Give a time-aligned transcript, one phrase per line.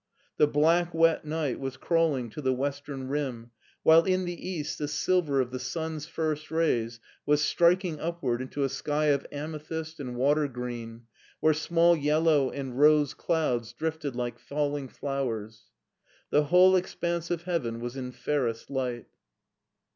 [0.37, 3.51] The black, wet night was crawling to the western rim,
[3.83, 8.63] while in the east the silver of the stm's first rays was striking upward into
[8.63, 11.03] a sky of amethyst and water green
[11.39, 15.65] where small yellow and rose clouds drifted like falling flowers.
[16.31, 19.05] The whole expanse of heaven was in fairest light.